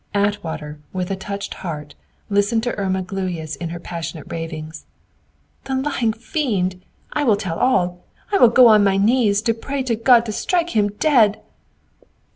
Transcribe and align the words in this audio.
Atwater, 0.15 0.79
with 0.93 1.11
a 1.11 1.15
touched 1.15 1.53
heart, 1.61 1.93
listened 2.27 2.63
to 2.63 2.73
Irma 2.75 3.03
Gluyas 3.03 3.55
in 3.57 3.69
her 3.69 3.79
passionate 3.79 4.25
ravings. 4.31 4.87
"The 5.65 5.75
lying 5.75 6.11
fiend! 6.11 6.81
I 7.13 7.23
will 7.23 7.35
tell 7.37 7.59
all! 7.59 7.99
I 8.33 8.39
will 8.39 8.49
go 8.49 8.65
on 8.65 8.83
my 8.83 8.97
knees 8.97 9.43
to 9.43 9.53
pray 9.53 9.83
God 9.83 10.25
to 10.25 10.31
strike 10.31 10.71
him 10.71 10.87
dead!" 10.93 11.39